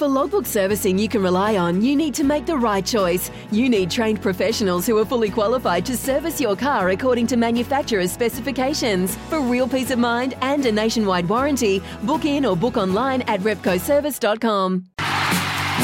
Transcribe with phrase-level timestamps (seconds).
[0.00, 3.30] For logbook servicing you can rely on, you need to make the right choice.
[3.52, 8.10] You need trained professionals who are fully qualified to service your car according to manufacturer's
[8.10, 9.14] specifications.
[9.28, 13.40] For real peace of mind and a nationwide warranty, book in or book online at
[13.40, 14.86] repcoservice.com.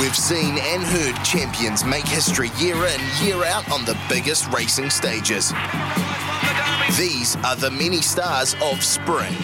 [0.00, 4.89] We've seen and heard champions make history year in, year out on the biggest racing
[4.89, 5.53] stages.
[6.97, 9.34] These are the many stars of spring.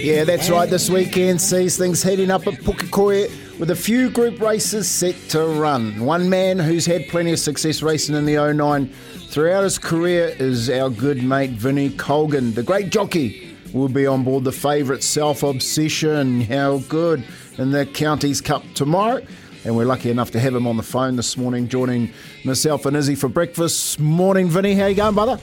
[0.00, 0.70] Yeah, that's right.
[0.70, 5.44] This weekend sees things heating up at Pukekohe with a few group races set to
[5.44, 6.04] run.
[6.04, 8.88] One man who's had plenty of success racing in the 09
[9.28, 12.54] throughout his career is our good mate Vinnie Colgan.
[12.54, 16.42] The great jockey will be on board the favourite Self Obsession.
[16.42, 17.24] How good
[17.58, 19.20] in the Counties Cup tomorrow.
[19.64, 22.12] And we're lucky enough to have him on the phone this morning, joining
[22.44, 23.98] myself and Izzy for breakfast.
[23.98, 24.74] Morning, Vinny.
[24.74, 25.40] How you going, brother?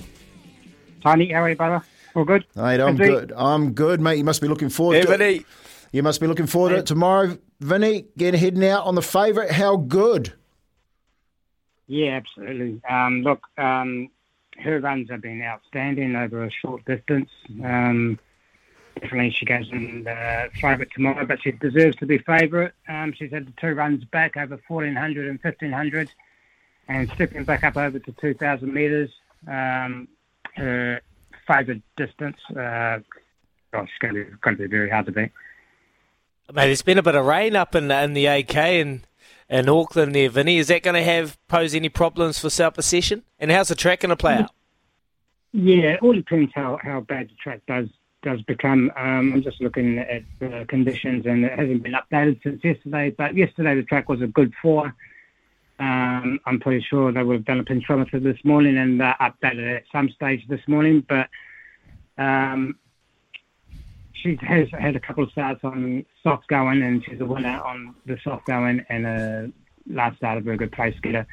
[1.03, 1.85] Tony, how are you, brother?
[2.15, 2.45] All good?
[2.55, 3.03] Mate, I'm Izzy?
[3.03, 3.33] good.
[3.35, 4.17] I'm good, mate.
[4.17, 5.35] You must be looking forward Hey, to Vinny.
[5.37, 5.45] it.
[5.91, 7.37] You must be looking forward to it tomorrow.
[7.59, 9.51] Vinny, get heading out on the favourite.
[9.51, 10.33] How good?
[11.87, 12.81] Yeah, absolutely.
[12.89, 14.09] Um, look, um,
[14.57, 17.29] her runs have been outstanding over a short distance.
[17.63, 18.17] Um,
[18.99, 22.71] definitely she goes in the favourite tomorrow, but she deserves to be favourite.
[22.87, 26.09] Um, she's had the two runs back over 1400 and 1500
[26.87, 29.11] and stepping back up over to 2000 metres.
[29.47, 30.07] Um,
[30.55, 31.01] her
[31.47, 32.99] favourite distance, uh,
[33.73, 35.31] oh, it's going to be, going to be very hard to beat.
[36.53, 39.07] Mate, there's been a bit of rain up in, in the AK and
[39.49, 40.57] in Auckland there, Vinny.
[40.57, 43.23] Is that going to have pose any problems for South Possession?
[43.39, 44.51] And how's the track going to play out?
[45.53, 47.87] Yeah, it all depends how, how bad the track does
[48.25, 48.91] does become.
[48.97, 53.11] Um, I'm just looking at the conditions, and it hasn't been updated since yesterday.
[53.11, 54.93] But yesterday the track was a good four.
[55.77, 59.83] Um, I'm pretty sure they done a penetrometer this morning and uh, updated it at
[59.91, 61.05] some stage this morning.
[61.07, 61.29] But
[62.17, 62.77] um,
[64.13, 67.93] she has had a couple of starts on soft going, and she's a winner on
[68.05, 69.51] the soft going, and a
[69.87, 71.27] last start of a good place getter.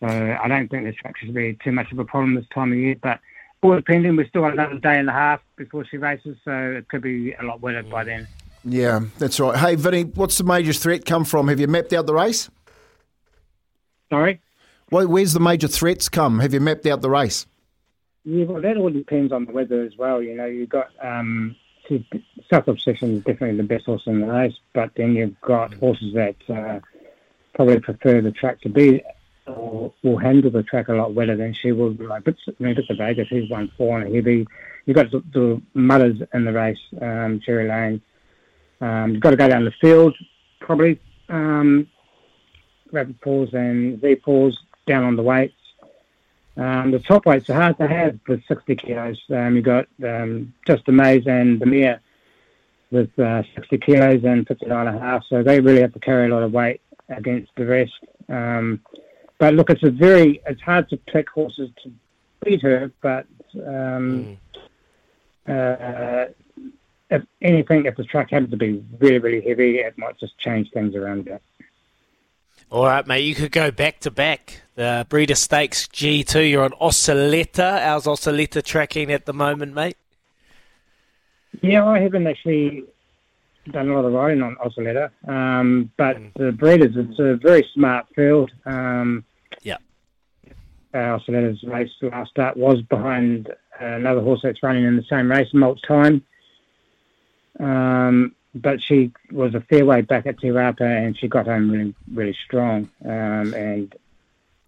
[0.00, 2.72] So I don't think the track should be too much of a problem this time
[2.72, 2.96] of year.
[3.02, 3.20] But
[3.62, 6.88] all depending, we've still got another day and a half before she races, so it
[6.88, 8.28] could be a lot wetter by then.
[8.64, 9.56] Yeah, that's right.
[9.56, 11.48] Hey, Vinny, what's the major threat come from?
[11.48, 12.50] Have you mapped out the race?
[14.10, 14.40] Sorry?
[14.90, 16.38] Where- Where's the major threats come?
[16.40, 17.46] Have you mapped out the race?
[18.24, 20.20] Yeah, well, that all depends on the weather as well.
[20.20, 21.54] You know, you've got um,
[22.50, 26.12] South Obsession is definitely the best horse in the race, but then you've got horses
[26.14, 26.80] that uh,
[27.54, 29.02] probably prefer the track to be
[29.46, 31.92] or will handle the track a lot wetter than she will.
[31.92, 34.44] Like Bits, I mean, Bits of Vegas, he's won four on a heavy.
[34.86, 38.00] You've got the, the mutters in the race, um, Cherry Lane.
[38.80, 40.16] Um, you've got to go down the field,
[40.60, 41.00] probably.
[41.28, 41.88] Um,
[42.92, 45.54] rapid pause and V pause down on the weights.
[46.56, 49.20] Um, the top weights are hard to have with 60 kilos.
[49.30, 52.00] Um, you've got um, Just Maze and the Mere
[52.90, 55.24] with uh, 60 kilos and 59 and a half.
[55.28, 57.92] So they really have to carry a lot of weight against the rest.
[58.28, 58.80] Um,
[59.38, 61.92] but look, it's a very, it's hard to pick horses to
[62.42, 63.26] beat her, but
[63.66, 64.38] um,
[65.46, 66.26] uh,
[67.10, 70.70] if anything, if the track had to be really, really heavy, it might just change
[70.72, 71.42] things around a bit.
[72.68, 74.62] All right, mate, you could go back to back.
[74.74, 77.80] The Breeder Stakes G2, you're on Oscilleta.
[77.80, 79.96] How's Oscilleta tracking at the moment, mate?
[81.62, 82.82] Yeah, I haven't actually
[83.70, 88.06] done a lot of riding on Oscilleta, um, but the breeders, it's a very smart
[88.16, 88.50] field.
[88.64, 89.24] Um,
[89.62, 89.76] yeah.
[90.92, 93.48] Uh, race last start was behind
[93.78, 96.22] another horse that's running in the same race, Malt Time.
[97.60, 101.94] Um, but she was a fair way back at Te and she got home really,
[102.12, 102.88] really strong.
[103.04, 103.94] Um, and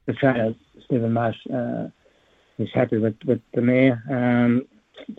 [0.06, 0.54] the trainer,
[0.84, 1.88] Stephen Marsh, uh,
[2.58, 4.02] is happy with, with the mare.
[4.10, 4.66] Um,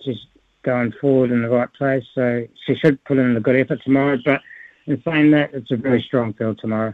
[0.04, 0.26] she's
[0.64, 4.18] going forward in the right place, so she should put in a good effort tomorrow.
[4.24, 4.42] But
[4.86, 6.94] in saying that, it's a very strong field tomorrow.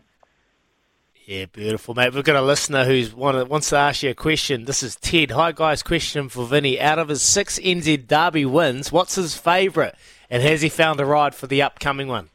[1.26, 2.14] Yeah, beautiful, mate.
[2.14, 4.66] We've got a listener who's want wants to ask you a question.
[4.66, 5.32] This is Ted.
[5.32, 5.82] Hi, guys.
[5.82, 6.80] Question for Vinny.
[6.80, 9.96] Out of his six NZ Derby wins, what's his favourite?
[10.36, 12.28] And has he found a ride for the upcoming one?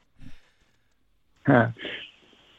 [1.47, 1.67] Uh,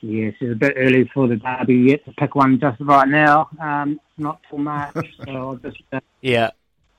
[0.01, 3.49] yes, it's a bit early for the Derby yet to pick one just right now.
[3.59, 4.93] Um, not till March,
[5.25, 6.51] so I'll just uh, Yeah.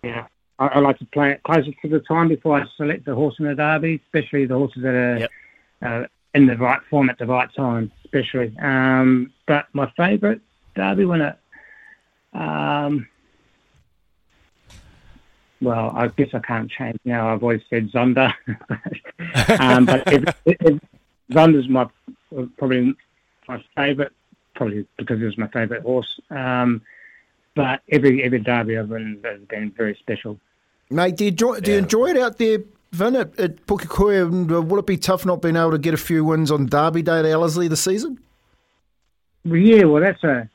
[0.02, 0.26] yeah.
[0.58, 3.36] I, I like to play it closer to the time before I select the horse
[3.38, 5.30] in the Derby, especially the horses that are Yep.
[5.82, 6.02] uh,
[6.34, 8.52] in the right form at the right time, especially.
[8.60, 10.40] Um, but my favourite
[10.74, 11.36] Derby winner,
[12.32, 13.06] um,
[15.62, 17.32] well, I guess I can't change now.
[17.32, 18.35] I've always said Zonda,
[19.61, 20.81] um, but if, if,
[21.31, 21.88] Zonda's my
[22.59, 22.94] probably
[23.49, 24.12] my favourite,
[24.55, 26.20] probably because it was my favourite horse.
[26.31, 26.82] Um,
[27.55, 30.38] but every every Derby I've run has been very special.
[30.91, 32.59] Mate, do you enjoy, do you enjoy it out there,
[32.93, 34.50] Vin, at, at Pukekohe?
[34.50, 37.03] Uh, will it be tough not being able to get a few wins on Derby
[37.03, 38.19] Day at Ellerslie this season?
[39.44, 40.49] Well, yeah, well, that's a.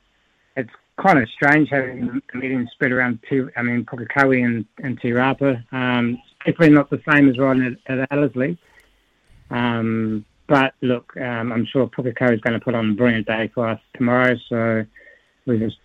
[1.02, 3.52] Kind of strange having the meetings spread around two.
[3.56, 5.64] I mean, Pukekohe and and Te Rapa.
[5.72, 8.58] Um, definitely not the same as riding at, at Ellerslie.
[9.52, 13.52] Um, but look, um, I'm sure Pukekohe is going to put on a brilliant day
[13.54, 14.36] for us tomorrow.
[14.50, 14.86] So
[15.46, 15.78] we just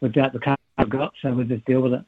[0.00, 2.04] we've got the car I've got, so we'll just deal with it.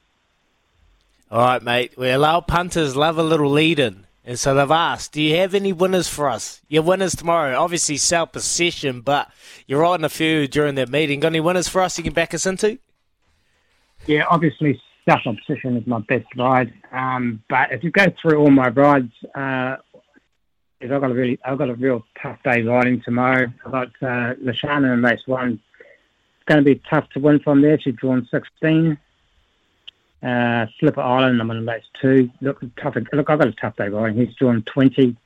[1.30, 1.98] All right, mate.
[1.98, 4.05] We allow punters love a little lead in.
[4.26, 6.61] And so they've asked, do you have any winners for us?
[6.69, 7.56] Your winners tomorrow.
[7.56, 9.31] Obviously, South Possession, but
[9.69, 11.20] you're riding a few during that meeting.
[11.20, 12.76] Got any winners for us you can back us into?
[14.06, 16.73] Yeah, obviously South Opposition is my best ride.
[16.90, 19.76] Um, but if you go through all my rides, uh,
[20.82, 23.46] I've got a really, I've got a real tough day riding tomorrow.
[23.64, 25.61] I've got uh, Lashana in race one.
[25.82, 27.78] It's going to be tough to win from there.
[27.78, 28.99] She's drawn 16.
[30.22, 32.30] Uh, Slipper Island, I'm in race two.
[32.40, 32.96] Look, tough.
[33.12, 34.26] Look, I've got a tough day riding.
[34.26, 35.16] He's drawn 20.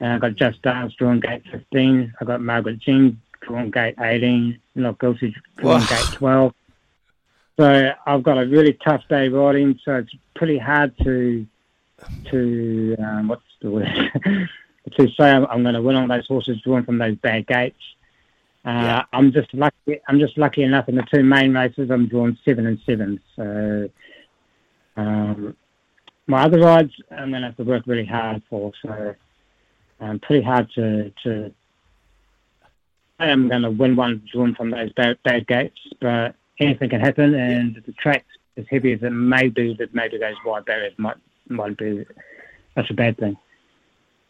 [0.00, 2.14] Uh, I've got Just Dance drawn gate 15.
[2.20, 4.58] I've got Margaret Jean drawn gate 18.
[4.74, 5.86] Not guilty drawn Wow.
[5.86, 6.54] gate 12.
[7.60, 9.78] So I've got a really tough day riding.
[9.84, 11.46] So it's pretty hard to
[12.30, 13.86] to um, what's the word
[14.96, 17.78] to say I'm, I'm going to win on those horses drawn from those bad gates.
[18.66, 19.04] Uh, Yeah.
[19.12, 20.00] I'm just lucky.
[20.08, 21.90] I'm just lucky enough in the two main races.
[21.90, 23.20] I'm drawn seven and seven.
[23.36, 23.88] So
[24.96, 25.56] um,
[26.26, 28.72] my other rides, I'm going to have to work really hard for.
[28.82, 29.14] So
[30.00, 31.52] um, pretty hard to to.
[33.18, 37.00] I am going to win one drawn from those bad, bad gates, but anything can
[37.00, 38.24] happen, and the track
[38.56, 41.16] as heavy as it may be, that maybe those wide barriers might
[41.48, 42.04] might be
[42.74, 43.36] such a bad thing.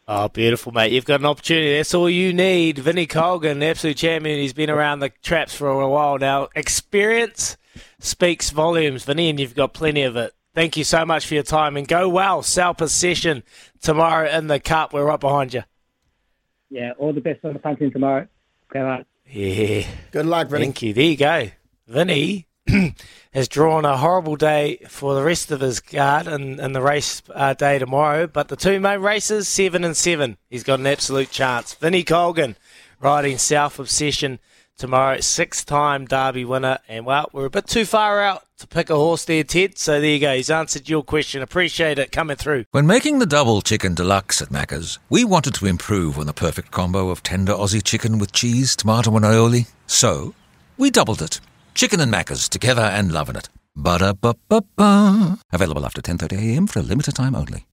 [0.06, 0.92] Oh, beautiful, mate.
[0.92, 1.76] You've got an opportunity.
[1.76, 2.78] That's all you need.
[2.78, 4.38] Vinnie Colgan, absolute champion.
[4.38, 6.48] He's been around the traps for a while now.
[6.54, 7.56] Experience
[7.98, 10.34] speaks volumes, Vinnie, and you've got plenty of it.
[10.54, 12.42] Thank you so much for your time and go well.
[12.42, 13.42] South Possession
[13.80, 14.92] tomorrow in the Cup.
[14.92, 15.64] We're right behind you.
[16.70, 18.28] Yeah, all the best on the punting tomorrow.
[18.72, 19.06] Go out.
[19.26, 19.84] Yeah.
[20.12, 20.66] Good luck, Vinny.
[20.66, 20.94] Thank you.
[20.94, 21.50] There you go.
[21.88, 22.46] Vinny
[23.32, 27.20] has drawn a horrible day for the rest of his guard and, and the race
[27.34, 28.28] uh, day tomorrow.
[28.28, 31.74] But the two main races, seven and seven, he's got an absolute chance.
[31.74, 32.56] Vinny Colgan
[33.00, 34.38] riding South Obsession
[34.78, 36.78] tomorrow, six-time Derby winner.
[36.88, 39.78] And well, we're a bit too far out to pick a horse there, Ted.
[39.78, 40.34] So there you go.
[40.34, 41.42] He's answered your question.
[41.42, 42.64] Appreciate it coming through.
[42.70, 46.70] When making the double chicken deluxe at Macca's, we wanted to improve on the perfect
[46.70, 49.68] combo of tender Aussie chicken with cheese, tomato, and aioli.
[49.86, 50.34] So,
[50.76, 51.40] we doubled it.
[51.74, 53.48] Chicken and Macca's together and loving it.
[53.76, 55.38] Ba-da-ba-ba-ba.
[55.52, 57.66] Available after 10.30am for a limited time only.